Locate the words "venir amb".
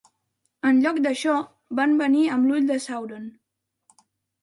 2.01-2.51